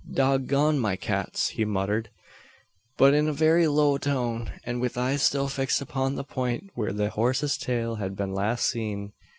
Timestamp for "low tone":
3.67-4.51